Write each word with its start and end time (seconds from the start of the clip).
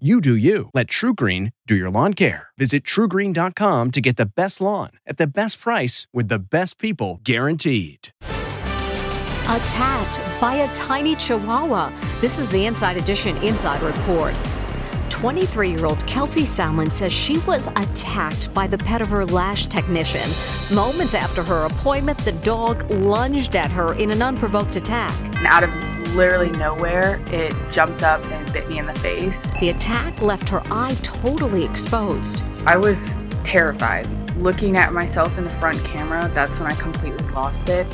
You 0.00 0.20
do 0.20 0.34
you. 0.34 0.70
Let 0.74 0.88
TruGreen 0.88 1.52
do 1.68 1.76
your 1.76 1.88
lawn 1.88 2.14
care. 2.14 2.48
Visit 2.58 2.82
trugreen.com 2.82 3.92
to 3.92 4.00
get 4.00 4.16
the 4.16 4.26
best 4.26 4.60
lawn 4.60 4.90
at 5.06 5.18
the 5.18 5.26
best 5.28 5.60
price 5.60 6.08
with 6.12 6.26
the 6.26 6.40
best 6.40 6.80
people 6.80 7.20
guaranteed. 7.22 8.08
Attacked 8.22 10.40
by 10.40 10.56
a 10.56 10.74
tiny 10.74 11.14
chihuahua. 11.14 11.92
This 12.20 12.40
is 12.40 12.50
the 12.50 12.66
Inside 12.66 12.96
Edition 12.96 13.36
Inside 13.36 13.80
Report. 13.82 14.34
23 15.10 15.70
year 15.70 15.86
old 15.86 16.04
Kelsey 16.08 16.44
Salmon 16.44 16.90
says 16.90 17.12
she 17.12 17.38
was 17.46 17.68
attacked 17.76 18.52
by 18.52 18.66
the 18.66 18.78
pet 18.78 19.00
of 19.00 19.08
her 19.10 19.24
lash 19.24 19.66
technician. 19.66 20.28
Moments 20.74 21.14
after 21.14 21.44
her 21.44 21.66
appointment, 21.66 22.18
the 22.18 22.32
dog 22.32 22.90
lunged 22.90 23.54
at 23.54 23.70
her 23.70 23.94
in 23.94 24.10
an 24.10 24.22
unprovoked 24.22 24.74
attack. 24.74 25.14
Out 25.46 25.62
of 25.62 25.93
literally 26.14 26.50
nowhere, 26.52 27.20
it 27.28 27.54
jumped 27.70 28.02
up 28.02 28.24
and 28.26 28.52
bit 28.52 28.68
me 28.68 28.78
in 28.78 28.86
the 28.86 28.94
face. 28.94 29.50
The 29.60 29.70
attack 29.70 30.20
left 30.22 30.48
her 30.48 30.60
eye 30.70 30.96
totally 31.02 31.64
exposed. 31.64 32.44
I 32.66 32.76
was 32.76 32.96
terrified. 33.44 34.08
Looking 34.36 34.76
at 34.76 34.92
myself 34.92 35.36
in 35.38 35.44
the 35.44 35.50
front 35.50 35.82
camera, 35.84 36.28
that's 36.34 36.58
when 36.58 36.70
I 36.70 36.74
completely 36.74 37.24
lost 37.28 37.68
it. 37.68 37.86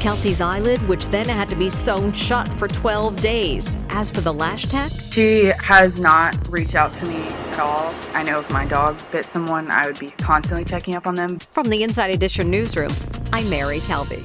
Kelsey's 0.00 0.40
eyelid, 0.40 0.80
which 0.86 1.06
then 1.08 1.28
had 1.28 1.50
to 1.50 1.56
be 1.56 1.70
sewn 1.70 2.12
shut 2.12 2.46
for 2.46 2.68
12 2.68 3.16
days. 3.16 3.76
As 3.88 4.08
for 4.08 4.20
the 4.20 4.32
lash 4.32 4.66
tech, 4.66 4.92
She 5.10 5.52
has 5.64 5.98
not 5.98 6.36
reached 6.48 6.76
out 6.76 6.92
to 6.94 7.06
me 7.06 7.16
at 7.16 7.58
all. 7.58 7.92
I 8.14 8.22
know 8.22 8.38
if 8.38 8.48
my 8.50 8.64
dog 8.64 8.96
bit 9.10 9.24
someone, 9.24 9.70
I 9.72 9.86
would 9.86 9.98
be 9.98 10.10
constantly 10.12 10.64
checking 10.64 10.94
up 10.94 11.06
on 11.08 11.16
them. 11.16 11.38
from 11.50 11.66
the 11.66 11.82
Inside 11.82 12.10
Edition 12.14 12.48
newsroom, 12.48 12.92
I'm 13.32 13.50
Mary 13.50 13.80
Calvi. 13.80 14.24